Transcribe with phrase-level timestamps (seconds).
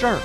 [0.00, 0.18] 事儿。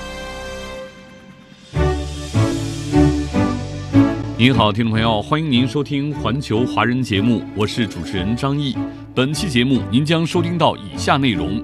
[4.38, 8.74] 您好，听众朋友，欢迎您收听《环球华人》节目，我是主持人张毅。
[9.14, 11.62] 本期节目您将收听到以下内容：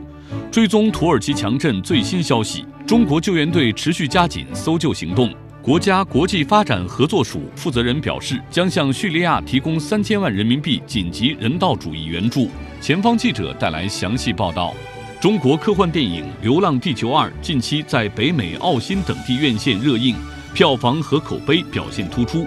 [0.51, 5.35] 追踪土耳其强震最新消息，中国救援队持续加紧搜救行动。
[5.63, 12.51] 国家国际发展合作署负责人表示，将向叙利亚提供三千万人民币紧急人道主义援助。
[12.79, 14.75] 前方记者带来详细报道。
[15.23, 20.17] 中国科幻电影《流浪地球二》近期在北美、澳新等地院线热映，
[20.53, 22.45] 票房和口碑表现突出。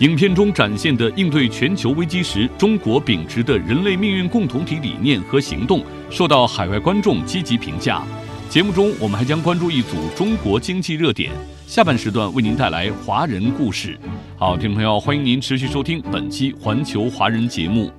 [0.00, 8.02] 影片中展现的应对全球危机时中国秉持的人类命运共同体理念和行动，受到海外观众积极评价。
[8.50, 11.30] 节目中，我们还将关注一组中国经济热点。
[11.68, 13.96] 下半时段为您带来华人故事。
[14.36, 17.92] 好，听众朋友，欢迎您持续收听本期《环球华人》节目。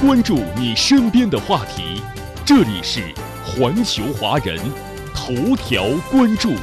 [0.00, 2.02] 关注你身边的话题，
[2.44, 3.00] 这里是
[3.44, 4.58] 环球华人
[5.14, 6.54] 头条关注。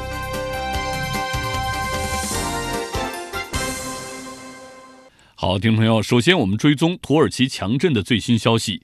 [5.34, 8.84] 好，听众朋友，首先我们追踪土耳其强震的最新消息。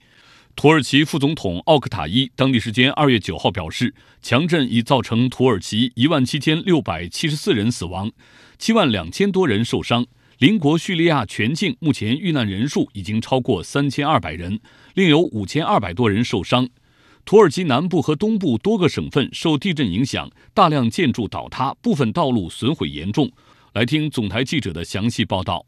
[0.56, 8.10] 土耳其副总统奥克塔伊当地时间二月九号表示，强震已造成土耳其一万七千六百七十四人死亡，
[8.58, 10.06] 七万两千多人受伤。
[10.38, 14.60] 邻国叙利亚全境目前遇难人数已经超过三千二百人，
[14.94, 16.68] 另有五千二百多人受伤。
[17.24, 23.28] 土耳其南部和东部多个省份受地震影响，大量建筑倒塌，部分道路损毁严重。
[23.72, 25.66] 来听总台记者的详细报道。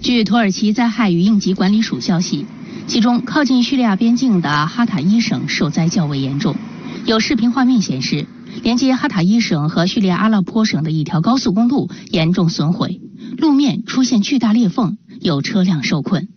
[0.00, 2.46] 据土耳其灾害与应急管理署消息，
[2.86, 6.56] 其中靠近叙利亚边境的哈塔伊省受灾较为严重。
[7.04, 8.26] 有视频画面显示，
[8.62, 13.02] 连接哈塔伊省和叙利亚阿勒颇省的一条高速公路严重损毁，
[13.38, 16.28] 路面出现巨大裂缝，有车辆受困。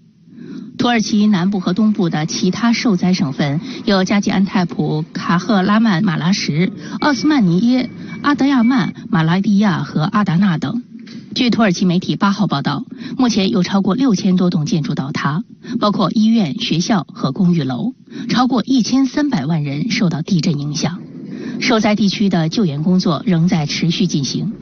[0.77, 7.89] 土耳其南部和东部的其他受灾省份有加济安泰普、卡赫拉曼马拉什、奥斯曼尼耶、
[8.21, 10.83] 阿德亚曼、马拉蒂亚和阿达纳等。
[11.33, 12.85] 据土耳其媒体八号报道，
[13.17, 15.43] 目前有超过六千多栋建筑倒塌，
[15.79, 17.93] 包括医院、学校和公寓楼，
[18.29, 20.99] 超过一千三百万人受到地震影响。
[21.59, 24.53] 受灾地区的救援工作仍在持续进行。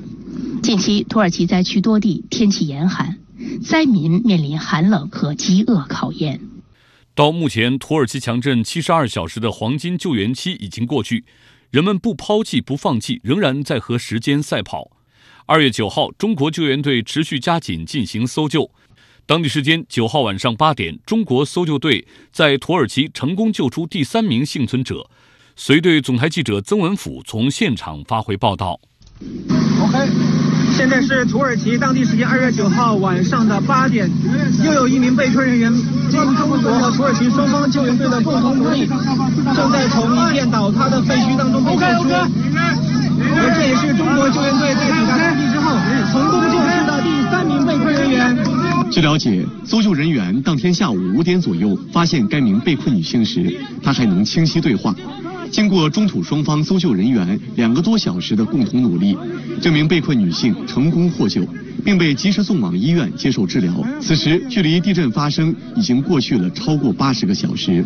[0.61, 3.17] 近期，土耳其灾区多地天气严寒，
[3.63, 6.41] 灾民面临寒冷和饥饿考验。
[7.15, 11.25] 到目前，土耳其强震七十二小时的黄金救援期已经过去，
[11.71, 14.91] 人们不抛弃、不放弃，仍然在和时间赛跑。
[15.45, 18.69] 二月九号，中国救援队持续加紧进行搜救。
[19.25, 25.09] 当地时间九号晚上八点，中国搜救队在土耳其成功救出第三名幸存者。
[25.55, 28.79] 随队总台记者曾文甫从现场发回报道。
[29.81, 29.97] OK，
[30.75, 34.09] 现在是土耳其当地时间二月九号晚上的八点，
[34.63, 35.71] 又有一名被困人员
[36.09, 38.87] 经中国和土耳其双方救援队的共同努力，
[39.55, 42.09] 正在从一片倒塌的废墟当中被救出。
[43.21, 45.75] 而这也是中国救援队在抵达当地之后
[46.11, 48.37] 成功救出的第三名被困人员。
[48.89, 53.53] 据了解，搜救人员当天下午五点左右发现该名被困女性时，
[53.83, 54.95] 她还能清晰对话。
[55.51, 59.17] 经过中土双方搜救人员两个多小时的共同努力，
[59.61, 61.41] 这名被困女性成功获救，
[61.83, 63.73] 并被及时送往医院接受治疗。
[63.99, 67.83] 此时，距离地震发生已经过去了超过八十个小时。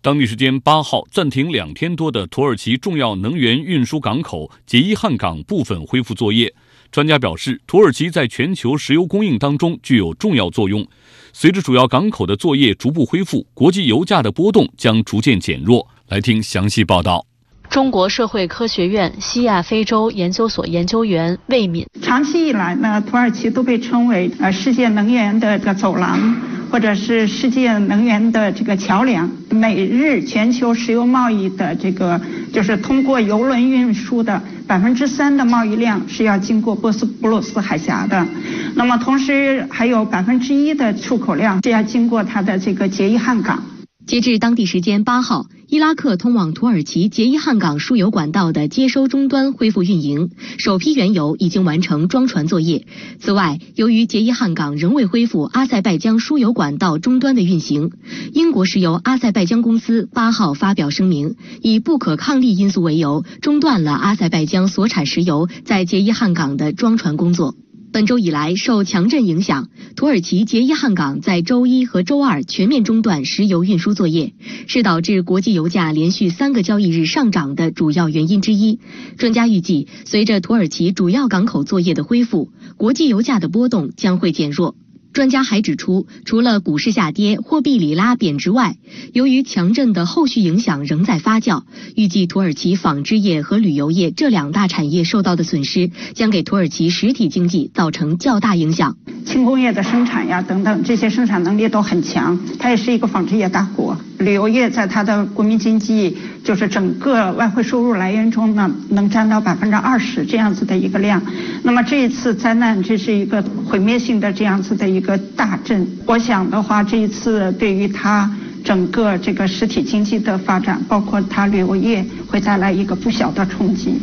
[0.00, 6.52] 当地时间八号，暂停两天多的土耳其重要能源运输港口杰伊汉港部分恢复作业。
[6.90, 10.84] 专家表示，土耳其在全球石油供应当中具有重要作用。
[11.32, 15.88] 随着主要港口的作业逐步恢复，国际油价的波动将逐渐减弱。
[16.12, 17.24] 来听详细报道。
[17.70, 26.36] 中国社会科学院西亚非洲研究所研究员魏敏：长期以来呢，土耳其都被称为呃世界能源的这个走廊。
[26.70, 32.18] 或者是世界能源的这个桥梁，每日全球石油贸易的这个
[32.50, 38.26] 就是通过油轮运输的百分之三的贸易量是要经过波斯普鲁斯海峡的，
[38.74, 43.62] 那么同时还有百分之一的出口量是要经过它的这个杰伊汉港。
[44.06, 52.84] 截至当地时间八号，伊拉克通往土耳其杰伊汉港输油管道的接收终端恢复运营，首批原油已经完成装船作业。
[53.20, 57.92] 此外，由于杰伊汉港仍未恢复阿塞拜疆输油管道终端的运行，
[58.34, 67.54] 英国石油阿塞拜疆公司八号发表声明，以不可抗力因素为由，中断了阿塞拜疆所产石油在杰伊汉港的装船工作。
[67.92, 74.32] 本周以来，受强震影响，土耳其杰伊汉港在周一和周二全面中断石油运输作业，
[74.66, 78.80] 是导致国际油价连续三个交易日上涨的主要原因之一。
[79.18, 82.48] 专家预计，随着土耳其主要港口作业的恢复，
[82.78, 84.74] 国际油价的波动将会减弱。
[85.12, 88.76] 专家还指出，除了股市下跌、货币里拉贬值外，
[89.12, 91.64] 由于强震的后续影响仍在发酵，
[91.94, 98.96] 预计土耳其纺织业和旅游业这两大产业受到的损失，将给土耳其实体经济造成较大影响。
[99.26, 103.96] 轻工业的生产呀，等等，这些生产能力都很强，它也是一个纺织业大国。
[104.22, 111.20] 旅游业在它的国民经济，就是整个外汇收入来源中呢，能占到百分之二十这样子的一个量。
[111.62, 115.86] 那么这一次灾难，这是一个毁灭性的这样子的一个大震。
[116.06, 118.30] 我想的话，这一次对于它
[118.64, 123.94] 整个这个实体经济的发展，包括它旅游业，会带来一个不小的冲击。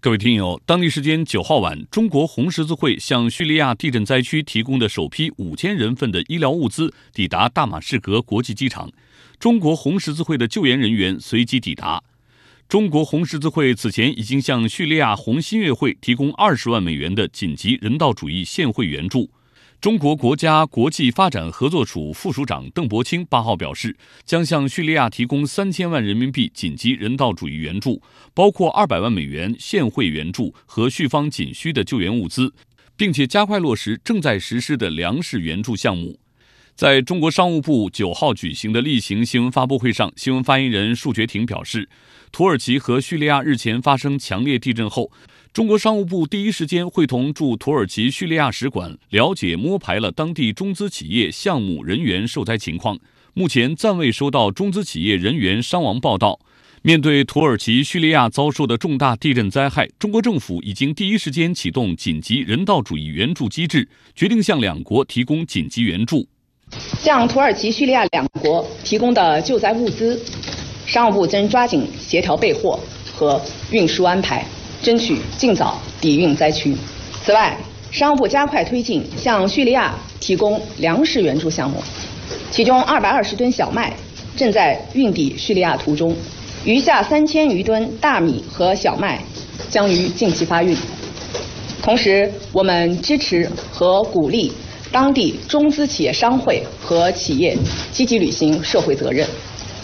[0.00, 8.90] 各位听友，当地时间九号晚，中国红十字会向叙利亚地震灾区提供的首批五千人份的医疗物资抵达大马士革国际机场。
[9.44, 12.02] 中国红十字会的救援人员随即抵达。
[12.66, 19.30] 中国红十字会此前已经向叙利亚红新月会提供二十万美元的紧急人道主义现汇援助。
[19.82, 23.94] 中国国家国际发展合作署副署长邓伯清八号表示，
[24.24, 28.00] 将向叙利亚提供三千万人民币紧急人道主义援助，
[28.32, 32.54] 包括二百万美元现汇援助和叙方仅需的救援物资，
[32.96, 36.18] 并且加快落实正在实施的粮食援助项目。
[36.74, 41.88] 在中国商务部九号举行的例行新闻发布会上，新闻发言人束觉婷表示，
[42.32, 45.12] 土耳其和叙利亚日前发生强烈地震后，
[45.52, 52.98] 中国商务部第一时间会同驻土耳其叙利亚使馆了解摸排了当地中资企业项目人员受灾情况，
[53.34, 56.40] 目前暂未收到中资企业人员伤亡报道。
[56.82, 66.28] 面对土耳其、叙利亚遭受的重大地震灾害，中国政府已经第一时间启动紧急人道主义援助机制，决定向两国提供紧急援助。
[67.00, 70.18] 向土耳其、叙利亚两国提供的救灾物资，
[70.86, 72.80] 商务部将抓紧协调备货
[73.14, 73.40] 和
[73.70, 74.44] 运输安排，
[74.82, 76.74] 争取尽早抵运灾区。
[77.22, 77.56] 此外，
[77.90, 81.82] 商务部加快推进向叙利亚提供粮食援助项目，
[82.50, 83.92] 其中二百二十吨小麦
[84.36, 86.16] 正在运抵叙利亚途中，
[86.64, 89.22] 余下三千余吨大米和小麦
[89.68, 90.76] 将于近期发运。
[91.82, 94.50] 同时，我们支持和鼓励。
[94.94, 97.58] 当地中资企业商会和企业
[97.90, 99.28] 积极履行社会责任，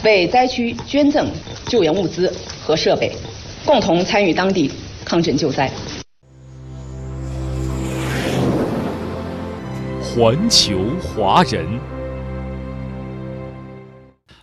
[0.05, 1.29] 为灾区捐赠
[1.67, 3.11] 救援物资和设备，
[3.65, 4.71] 共同参与当地
[5.05, 5.69] 抗震救灾。
[10.01, 11.67] 环球华人，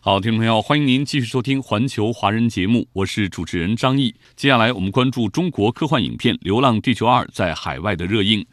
[0.02, 4.14] 好，听众朋友，欢迎您继续收听《环球华人》节目，我是主持人张毅。
[4.36, 8.46] 接下来我们关注中国科幻影片《流浪地球二》在海外的热映。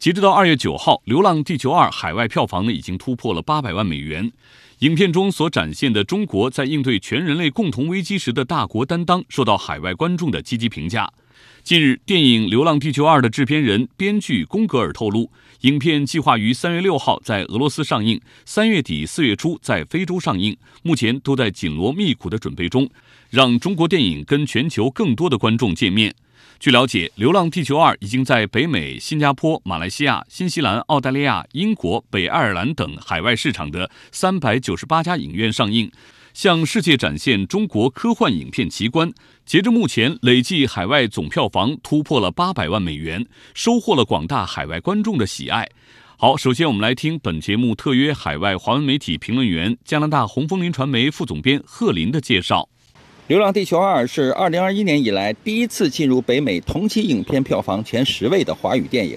[0.00, 4.32] 截止到二月九号，《流浪地球二》海外票房呢已经突破了八百万美元。
[4.78, 11.12] 影片中所展现的中国在应对全人类共同危机时的大国担当，受到海外观众的积极评价。
[11.62, 15.30] 近日，电影《流浪地球二》的制片人、编剧宫格尔透露，
[15.60, 22.88] 影片计划于三月六号在俄罗斯上映，三月底四月初在非洲上映，目前都在紧锣密鼓的准备中，
[23.28, 26.14] 让中国电影跟全球更多的观众见面。
[26.60, 35.90] 据了解，《流浪地球二》已经在北美、新加坡、马来西亚、新西兰、澳大利亚、英国、北爱尔兰等海外市场的三百九十八家影院上映，
[36.34, 39.10] 向世界展现中国科幻影片奇观。
[39.46, 43.24] 截至目前，累计海外总票房突破了八百万美元，
[43.54, 45.66] 收获了广大海外观众的喜爱。
[46.18, 52.68] 好，首先我们来听本节目特约海外华文媒体评论员、加拿大红枫林传媒副总编贺林的介绍。
[53.30, 59.16] 《流浪地球二》是2021年以来第一次进入北美同期影片票房前十位的华语电影，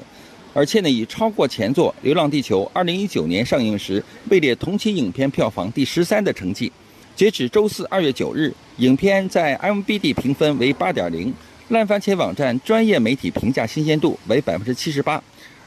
[0.54, 6.72] 而且呢，已超过前作《流浪地球》2019年上映时位列同期影片票房第十三的成绩。
[7.16, 11.34] 截止周四2月9日，影片在 MBD 评分为8.0，
[11.70, 15.20] 烂番茄网站专业媒体评价新鲜度为78%，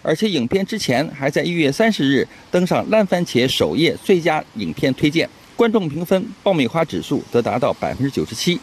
[0.03, 5.29] 而且影片之前还在1月30日登上烂番茄首页最佳影片推荐。
[5.57, 8.57] 观众评分爆米花指数则达到百分之九十七，《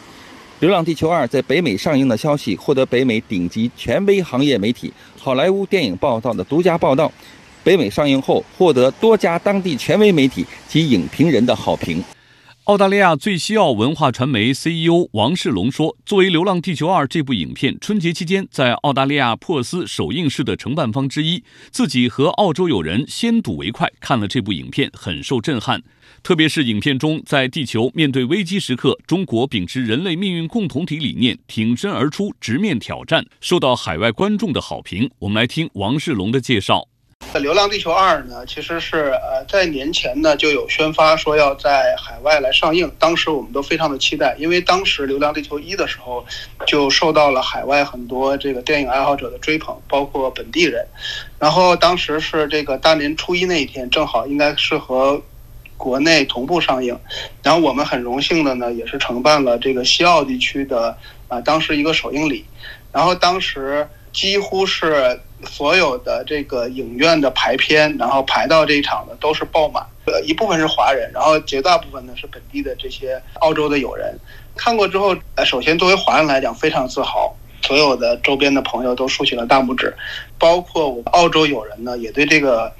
[0.60, 4.88] 流浪地球二》在北美上映的消息获得北美顶级权威行业媒体
[5.20, 7.10] 《好莱坞电影报道》的独家报道。
[7.64, 12.00] 北美上映后获得多家当地权威媒体及影评人的好评。
[12.64, 25.82] 澳大利亚最西澳文化传媒 CEO 王世龙说：“作为《流浪地球二》这部影片春节期间在澳大利亚珀斯首映式的承办方之一，自己和澳洲友人先睹为快，看了这部影片很受震撼。
[26.24, 35.10] 特别是影片中，在地球面对危机时刻，中国秉持人类命运共同体理念，挺身而出，直面挑战，受到海外观众的好评。
[35.18, 36.88] 我们来听王世龙的介绍。”
[37.38, 46.24] 《流浪地球二》呢，其实是呃在年前呢就有宣发说要在海外来上映，当时我们都非常的期待，因为当时《流浪地球一》的时候
[46.66, 50.86] 就受到了海外很多这个电影爱好者的追捧，包括本地人。
[51.38, 55.20] 然后当时是这个大年初一那一天，正好应该是和
[55.76, 56.98] 国内同步上映。
[57.42, 60.96] 然后我们很荣幸的呢，也是承办了这个西澳地区的
[61.28, 62.44] 啊当时一个首映礼。
[62.92, 65.20] 然后当时几乎是。
[65.46, 69.84] 所有的这个影院的排片，然后排到这一场的都是爆满。
[70.06, 74.18] 呃，一部分是华人，然后绝大部分呢是本地的这些澳洲的友人。
[74.56, 79.94] 看过之后，呃，首先作为华人来讲非常自豪，所有的周边的朋友都竖起了大拇指，
[80.38, 82.72] 包括我澳洲友人呢也对这个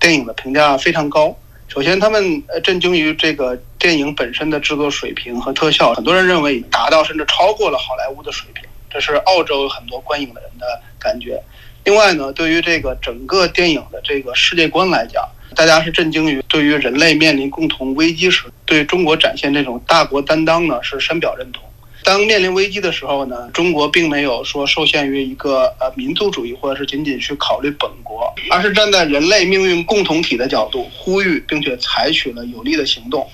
[0.00, 1.36] 电影的评价非常高。
[1.68, 10.66] 首先，他们震惊于这个电影本身的制作水平和特效，很多人认为达到甚至超过了好莱坞的水平，这是澳洲很多观影的人的
[10.98, 11.38] 感觉。
[11.84, 21.62] 另外呢，对于这个整个电影的这个世界观来讲，大家是震惊于对于人类面临共同危机时，对中国展现这种大国担当呢是深表认同。
[22.08, 33.28] 当面临危机的时候呢，中国并没有说受限于一个呃民族主义，或者是仅仅去考虑本国，而是站在人类命运共同体的角度，呼吁并且采取了有力的行动。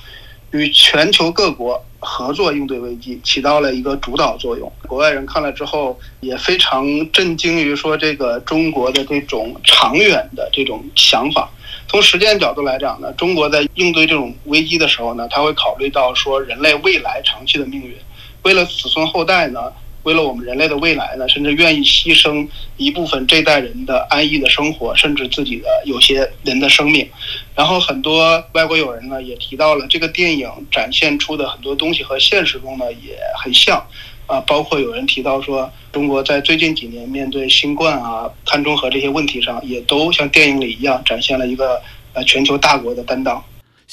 [0.50, 4.72] 与全球各国合作应对危机，起到了一个主导作用。
[4.88, 11.48] 国外人看了之后也非常震惊于说，这个中国的这种长远的这种想法。
[11.86, 17.96] 从实践角度来讲呢，中国在应对这种危机的时候呢，他会考虑到说人类未来长期的命运，
[18.44, 19.72] 为了子孙后代呢。
[20.04, 22.46] 为了我们人类的未来呢，甚至愿意牺牲
[22.76, 27.08] 一部分这代人的安逸的生活，甚至自己的有些人的生命。
[27.54, 33.82] 然后很多外国友人呢也提到了这个电影展现出的很多东西和现实中呢也很像，
[34.26, 41.80] 啊，包括有人提到说中国在最近几年面对新冠啊、碳中和这些问题上，也都像电影里一样展现了一个
[42.12, 43.42] 呃全球大国的担当。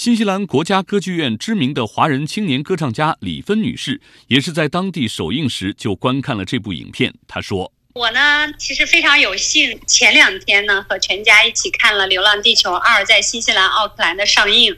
[0.01, 7.13] 新西兰国家歌剧院知名的华人青年歌唱家李芬女士，也是在当地首映时就观看了这部影片。
[7.27, 14.75] 她说：“我呢，其实非常有幸，前两天呢和全家一起看了《流浪地球二》在新西兰奥克兰的上映。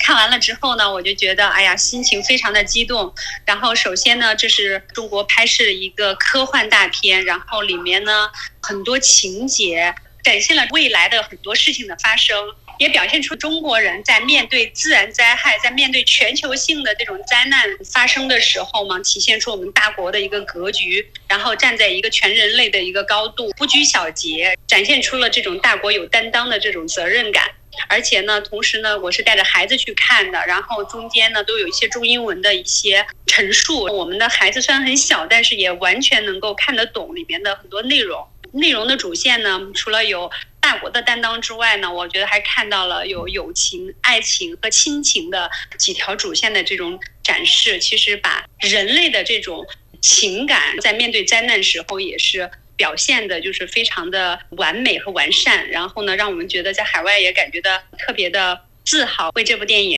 [0.00, 3.14] 看完了之后呢，我就觉得，哎呀，心情非常的激动。
[3.46, 8.28] 然后，首先呢，这是中国拍摄的一个科幻大片，然后里面呢
[8.60, 12.36] 很多情节展现了未来的很多事情的发生。”
[12.84, 27.50] 也表现出中国人在面对自然灾害、在面对全球性的这种灾难发生的时候嘛，体现出我们大国的一个格局，然后站在一个全人类的一个高度，不拘小节，展现出了这种大国有担当的这种责任感。
[27.88, 33.84] 而且呢，同时呢，我是带着孩子去看的，然后中间呢都有一些中英文的一些陈述。
[33.84, 38.26] 我们的孩子虽然很小，但是也完全能够看得懂里面的很多内容。
[38.52, 40.30] 内容的主线呢，除了有
[40.74, 47.78] 大国的担当之外呢，我觉得还看到了有友情、爱情和亲情的几条主线的这种展示。
[47.78, 49.64] 其实把人类的这种
[50.00, 55.70] 情感在面对灾难时候也是表现的，就是非常的完美和完善。
[55.70, 59.96] 然后呢，让我们觉得在海外也感觉到特别的自豪，为这部电影。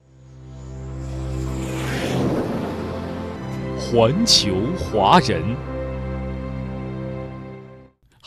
[3.79, 5.41] 环球华人。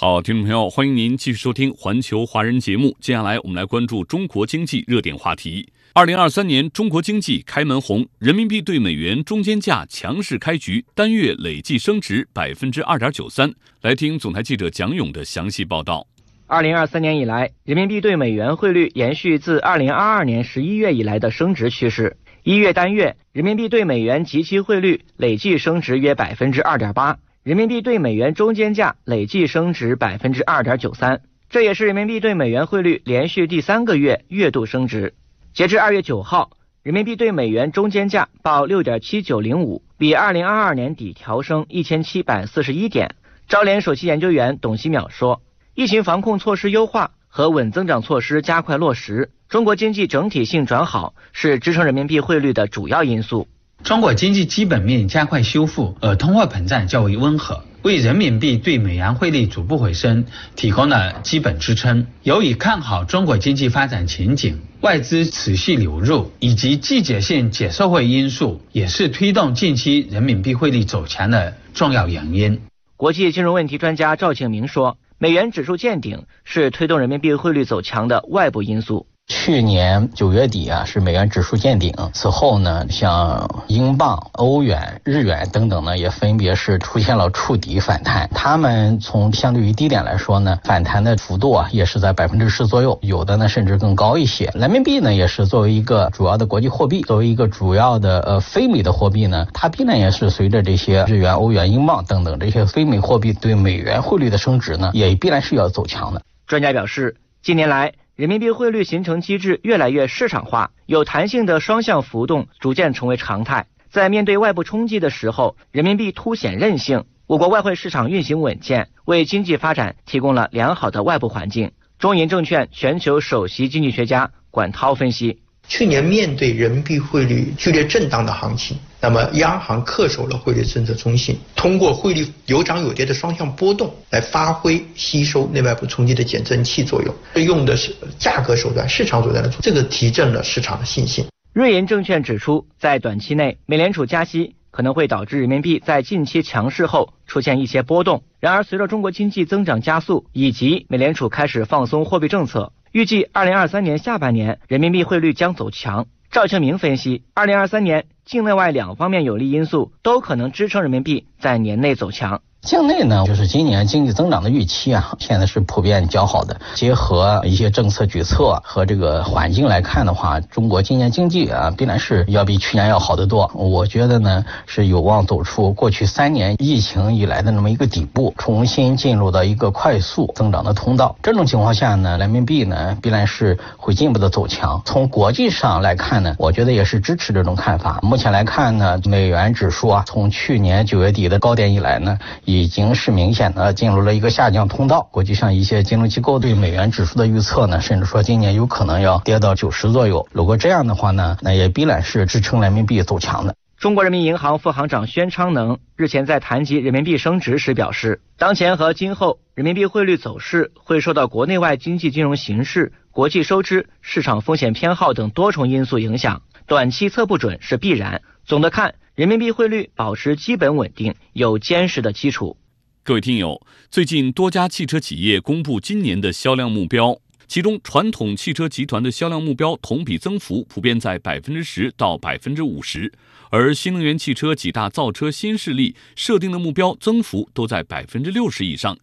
[0.03, 2.97] 好，听众朋友，欢迎您继续收听《环球华人》节目。
[3.03, 5.71] 接下来，我们来关注中国经济热点话题。
[5.93, 13.53] 二零二三年，中国经济开门红，人民币对美元中间价强势开局，单月累计升值百分之二点九三。
[13.83, 16.07] 来听总台记者蒋勇的详细报道。
[16.47, 22.17] 二零二三年以来，人民币对美元汇率延续自二零二二年十一月以来的升值趋势。
[22.43, 27.19] 一月单月，人民币对美元即期汇率累计升值约百分之二点八。
[27.43, 35.15] 人民币对美元中间价累计升值百分之二点九三，这也是人民币对美元汇率连续第三个月月度升值。
[35.55, 36.51] 截至二月九号，
[36.83, 43.15] 人民币对美元中间价报六点七九零五，比二零二二年底调升一千七百四十一点。
[43.49, 45.41] 招联首席研究员董希淼说
[45.75, 53.49] ：“疫情防控措施优化和稳增长措施加快落实，中国经济整体性转好是支撑人民币汇率的主要因素。”
[53.83, 62.07] 中国经济基本面加快修复，而通货膨胀较为温和，为人民币对美元汇率逐步回升提供了基本支撑。
[62.23, 72.61] 由于看好中国经济发展前景，外资持续流入以及季节性解售会因素，也是推动近期人民币汇率走强的重要原因。
[72.97, 79.07] 国际金融问题专家赵庆明说，美元指数见顶是推动人民币汇率走强的外部因素。
[79.31, 81.95] 去年九月底啊，是美元指数见顶。
[82.13, 88.29] 此后呢，像英镑、欧元、日元等等呢，也分别是出现了触底反弹。
[88.35, 94.51] 他们从相对于低点来说呢，反弹的幅度啊，也是在百分之十左右，有的呢甚至更高一些。
[94.53, 106.21] 人民币呢，也是作为一个主要的国际货币，作为一个主要的呃非美的货币呢，它必然也是随着这些日元、欧元、英镑等等这些非美货币对美元汇率的升值呢，也必然是要走强的。
[106.49, 107.93] 专家表示，近年来。
[108.21, 113.67] 人民币汇率形成机制越来越市场化，有弹性的双向浮动逐渐成为常态。
[113.89, 117.07] 在面对外部冲击的时候，人民币凸显韧性。
[117.27, 121.73] 我国外汇市场运行稳健，为经济发展提供了良好的外部环境。
[121.99, 125.41] 中银证券全球首席经济学家管涛分析。
[125.71, 137.15] 去年面对人民币汇率剧烈震荡的行情，那么央行恪守了汇率政策中性，通过汇率有涨有跌的双向波动来发挥吸收内外部冲击的减震器作用，
[137.47, 141.25] 用的是价格手段、市场手段的，这个提振了市场的信心。
[141.53, 148.25] 瑞银证券指出，在短期内，美联储加息可能会导致人民币在近期强势后出现一些波动。
[148.41, 152.73] 然而，随着中国经济增长加速以及美联储开始放松货币政策。
[152.93, 156.07] 预计二零二三年下半年人民币汇率将走强。
[156.33, 162.43] 赵庆明分析，二零二三年境内外两方面有利因素都可能支撑人民币在年内走强。
[162.63, 166.55] 境内呢，就是今年经济增长的预期啊，现在是普遍较好的。
[166.75, 173.51] 结合一些政策举措和这个环境来看的话，中国今年经济啊，必然是要比去年要好得多。
[173.55, 181.17] 我觉得呢，是有望走出过去三年疫情以来的那么一个底部，重新进入到一个快速增长的通道。
[181.23, 184.83] 这种情况下呢，人民币呢，必然是会进一步的走强。
[184.85, 187.99] 从国际上来看呢，我觉得也是支持这种看法。
[188.03, 192.19] 目前来看呢，美元指数啊，从去年九月底的高点以来呢，
[192.51, 195.09] 已经是明显的进入了一个下降通道。
[195.13, 200.27] 国际上一些金融机构对美元指数的预测呢，甚至说今年有可能要跌到九十左右。
[200.33, 203.55] 如果这样的话呢，那也必然是支撑人民币走强的。
[203.79, 218.23] 中国人民银行副行长宣昌能日前在谈及人民币升值时表示，当前和今后人民币汇率走势会受到国内外经济金融形势、国际收支、市场风险偏好等多重因素影响，短期测不准是必然。
[218.45, 222.57] 总的看，人民币汇率保持基本稳定，有坚实的基础。
[223.03, 227.19] 各位听友，最近多家汽车企业公布今年的销量目标，
[227.51, 233.13] 其中传统汽车集团的销量目标同比增幅普遍在百分之十到百分之五十，
[233.51, 238.97] 而新能源汽车几大造车新势力设定的目标增幅都在百分之六十以上。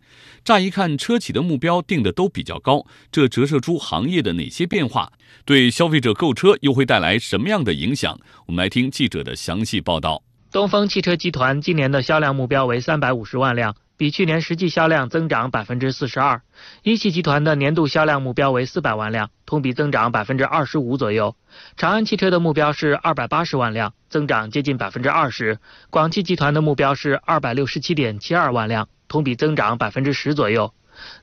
[0.46, 5.12] 乍一看，车企的目标定的都比较高，这折射出行业的哪些变化？
[5.44, 8.18] 对消费者购车又会带来什么样的影响？
[8.46, 10.24] 我们来听记者的详细报道。
[10.54, 13.76] 东风汽车集团今年的销量目标为三百五十万辆。
[13.98, 16.42] 比去年实际销量增长百分之四十二，
[16.84, 21.36] 一汽集团的年度销量目标为四百万辆，同比增长百分之二十五左右。
[21.78, 25.58] 长安汽车的目标是二百八十万辆，增长接近百分之二十。
[25.90, 30.72] 广汽集团的目标是二百六十七点七二万辆，同比增长百分之十左右。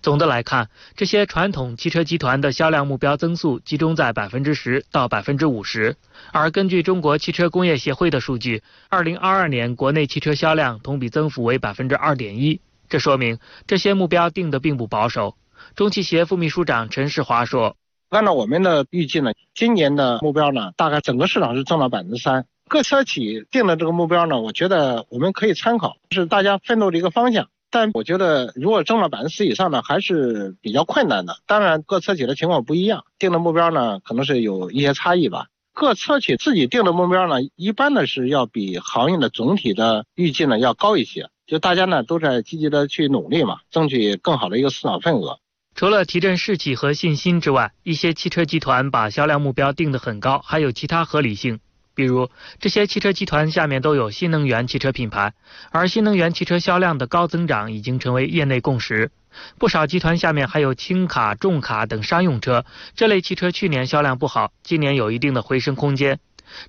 [0.03, 5.97] 总的来看，这些传统汽车集团的销量目标增速集中在百分之十到百分之五十。
[6.33, 15.37] 而根据中国汽车工业协会的数据，二零二二年国内汽车销量同比增幅为百分之二点一，这说明这些目标定的并不保守。
[15.75, 17.77] 中汽协副秘书长陈世华说
[18.11, 22.47] ：“按照我们的预计呢，今年的目标呢，大概整个市场是增长百分之三。
[22.69, 31.39] 各车企定的这个目标呢，我觉得我们可以参考，是大家奋斗的一个方向。”但我觉得，如果挣了百分之十以上呢，还是比较困难的。
[31.45, 35.47] 当然，各车企的情况不一样，定的目标呢，可能是有一些差异吧。
[35.73, 41.31] 各车企自己定的目标呢，一般呢是要比行业的总体的预计呢要高一些。
[41.49, 45.41] 就大家呢都在积极的去努力嘛，争取更好的一个市场份额。
[45.75, 51.59] 除了提振士气和信心之外，一些汽车集团把销量目标定得很高，还有其他合理性。
[51.95, 52.29] 比如，
[52.59, 55.33] 这些汽车集团下面都有新能源汽车品牌，
[55.71, 59.11] 而新能源汽车销量的高增长已经成为业内共识。
[59.59, 66.19] 不少集团下面还有轻卡、重卡等商用车，这类汽车去年销量不好，今年有一定的回升空间。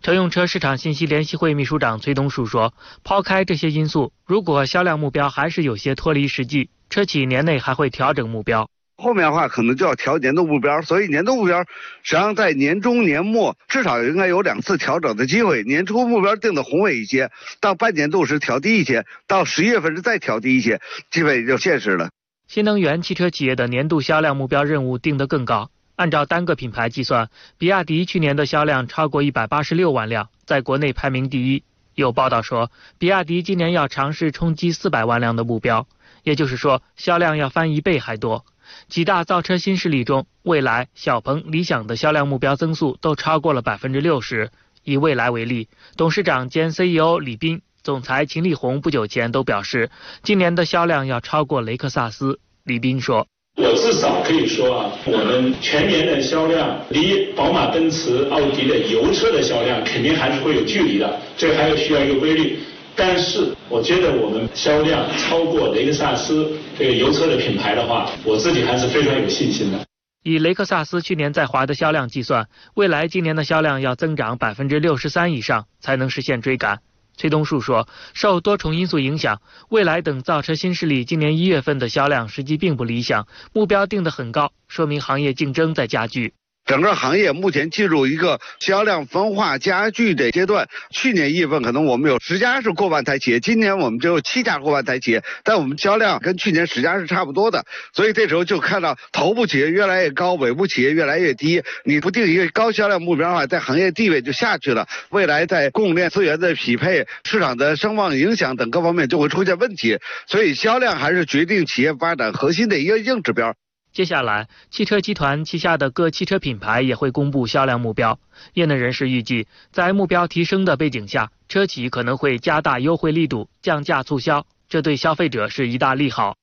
[0.01, 11.60] 乘用车市场信息联席会秘书长崔东树说：“抛开这些因素，如果销量目标还是有些脱离实际，车企年内还会调整目标。”后面的话可能就要调年度目标，所以年度目标
[12.03, 15.63] 实际上在年中年末至少应该有两次调整的机会。
[15.63, 17.29] 年初目标定的宏伟一些，
[17.60, 20.79] 到半年度时调低一些，到十月份时再调低一些，
[21.12, 22.10] 基本也就现实了。
[22.47, 25.71] 新能源汽车企业的年度销量目标任务定得更高。
[25.95, 31.63] 按照单个品牌计算，比亚迪去年的销量超过一百八十六万辆，在国内排名第一。
[31.95, 35.88] 有报道说，比亚迪今年要尝试冲击四百万辆的目标，
[36.23, 38.45] 也就是说，销量要翻一倍还多。
[38.88, 44.51] 几大造车新势力中，蔚来、小鹏、理想的销量目标增速都超过了百分之六十。
[44.83, 49.89] 以蔚来为例，董事长兼 CEO 李斌、总裁秦力红不久前都表示，
[50.21, 52.39] 今年的销量要超过雷克萨斯。
[52.63, 53.27] 李斌说。
[53.57, 62.59] 我至少可以说啊，我们全年的销量离宝马、奔驰、奥迪的油车的销量肯定还是会有距离的，这还要需要一个规律。
[62.95, 69.86] 但是我觉得我们销量超过雷克萨斯这个油车的品牌的话，我自己还是非常有信心的。
[70.23, 76.79] 以雷克萨斯去年在华的销量计算，未来今年的销量要增长百分之六十三以上，才能实现追赶。
[77.17, 86.34] 崔东树说，受多重因素影响，蔚来等造车新势力今年一月份的销量实际并不理想，目标定得很高，说明行业竞争在加剧。
[86.65, 90.67] 整个行业目前进入一个销量分化加剧的阶段。
[90.91, 97.63] 去年一月份可能我们有十家是过万台企业，今年我们只有七家过万台企业，但我们销量跟去年十家是差不多的。
[97.93, 101.62] 所以这时候就看到头部企业越来越高，尾部企业越来越低。
[101.84, 104.88] 你不定一个高销量目标的话，在行业地位就下去了。
[105.10, 109.99] 未来在供应链资源的匹配、市场的声望影响等各方面就会出现问题。
[110.28, 113.56] 所以销量还是决定企业发展核心的一个硬指标。
[113.95, 118.19] 接下来，汽车集团旗下的各汽车品牌也会公布销量目标。
[118.53, 126.36] 业内人士预计，在目标提升的背景下，车企可能会加大优惠力度，降价促销，这对消费者是一大利好。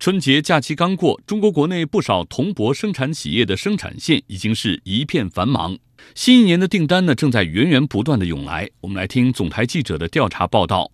[0.00, 5.78] 春节假期刚过，中国国内不少铜箔生产企业的生产线已经是一片繁忙，
[6.16, 8.68] 新一年的订单呢正在源源不断的涌来。
[8.80, 10.90] 我们来听总台记者的调查报道。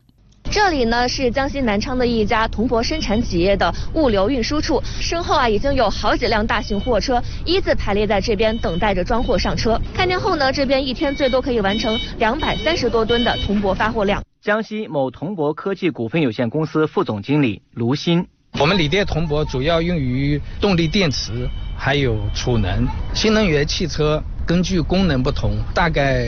[0.52, 9.80] 这里呢是江西南昌的一家铜箔生产企业的物流运输处，身后啊已经有好几辆大型货车一字排列在这边，等待着装货上车。
[9.94, 14.22] 开店后呢，这边一天最多可以完成两百三十多吨的铜箔发货量。
[14.42, 18.26] 江西某铜箔科技股份有限公司副总经理卢鑫，
[18.60, 24.22] 我们锂电铜箔主要用于动力电池，还有储能、新能源汽车。
[24.44, 26.26] 根据功能不同，大概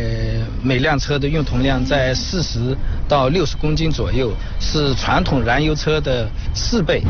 [0.63, 2.75] 每辆车的用铜量在四十
[3.09, 7.03] 到六十公斤左右，是传统燃油车的四倍。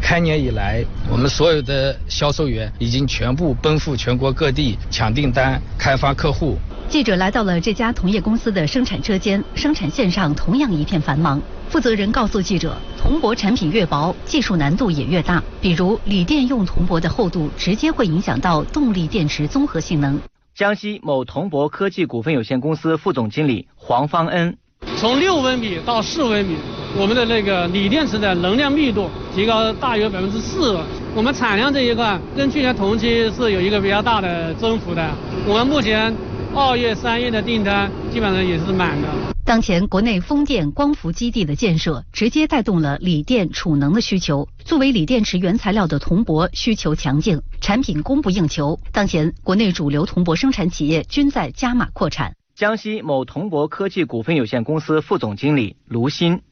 [0.00, 6.56] 开年以来，我们所有的销售员已经全部奔赴全国各地抢订单、开发客户。
[6.88, 11.42] 记者来到了这家铜业公司的生产车间，生产线上同样一片繁忙。
[11.68, 15.42] 负责人告诉记者，铜箔产品越薄，技术难度也越大。
[15.60, 20.18] 比如锂电用铜箔的厚度，直接会影响到动力电池综合性能。
[20.54, 24.56] 江西某铜箔科技股份有限公司副总经理黄方恩，
[24.98, 26.56] 从六微米到四微米，
[26.96, 30.76] 我们的那个锂电池的能量密度提高大约百分之四。
[31.14, 35.08] 我们产量这一块跟去年同期是有一个比较大的增幅的。
[35.46, 36.12] 我们目前
[36.52, 39.08] 二月、三月的订单基本上也是满的。
[39.44, 44.48] 当前国内风电、光伏基地的建设，直接带动了锂电储能的需求。
[44.64, 48.80] 作为锂电池原材料的铜箔需求强劲，产品供不应求。
[48.92, 52.34] 当前国内主流铜箔生产企业均在加码扩产。
[52.58, 56.42] 江西某铜箔科技股份有限公司副总经理卢鑫。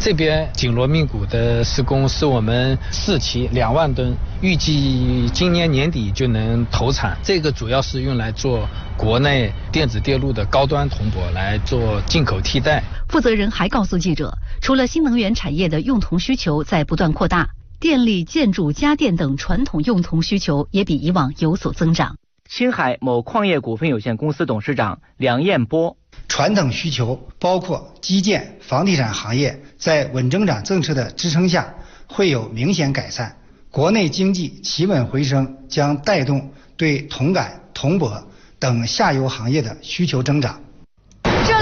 [0.00, 7.16] 这边紧锣密鼓的施工是我们四期两万吨，预计今年年底就能投产。
[7.22, 12.82] 这个主要是用来做国内电子电路的高端铜箔，来做进口替代。
[13.08, 22.16] 负责人还告诉记者，除了新能源产业的用铜需求在不断扩大，电力、建筑、家电等传统用铜需求也比以往有所增长。
[22.54, 25.96] 青海某矿业股份有限公司董事长梁彦波。
[26.28, 31.72] 传统需求包括基建、房地产行业，在稳增长政策的支撑下，
[32.06, 33.34] 会有明显改善。
[33.70, 38.22] 国内经济企稳回升，将带动对铜杆、铜箔
[38.58, 40.60] 等下游行业的需求增长。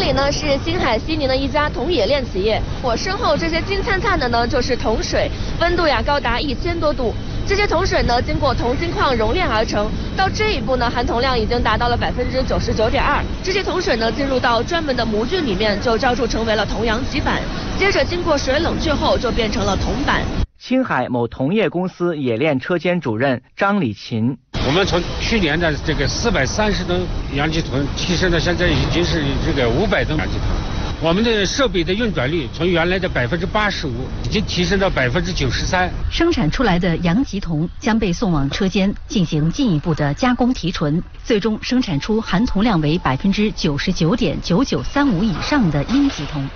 [0.00, 7.12] 这里呢是青海西宁的一家铜冶炼企业，我身后这些金灿灿的呢就是铜水，温度呀高达一千多度。
[7.46, 13.22] 这些铜水呢，经过铜精矿熔炼而成，到这一步呢，含铜量已经达到了百分之九十九点二。
[13.42, 17.42] 这些铜水呢，进入到专门的模具里面，就浇铸成为了铜阳极板，
[17.78, 20.22] 接着经过水冷却后，就变成了铜板。
[20.58, 24.36] 青海某铜业公司冶炼车间主任张礼勤，
[24.66, 27.00] 我们从去年的这个四百三十吨
[27.34, 30.46] 阳极铜，提升到现在已经是这个五百吨阳极铜。
[31.02, 35.90] 我们的设备的运转率从原来的百分之八十五，已经提升到百分之九十三。
[36.10, 46.46] 生产出来的阳极铜将被送往车间进行进一步的加工提纯，最终生产出含铜量为百分之九十九点九九三五以上的阴极铜。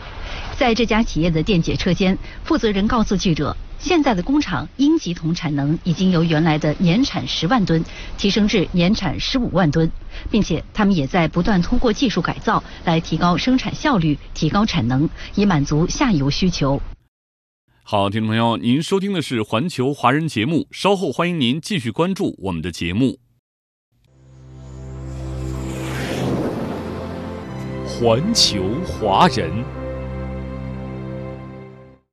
[0.59, 7.85] 在这家企业的电解车间，负责人告诉记者，现在的工厂阴极铜产能已经由原来的年产十万吨
[8.17, 9.91] 提升至年产十五万吨，
[10.31, 16.81] 并且他们也在不断通过技术改造来提高生产效率、提高产能，以满足下游需求。
[17.83, 23.19] 好，听众朋友，您收听的是环球华人节目，稍后欢迎您继续关注我们的节目。
[27.87, 29.84] 环球华人。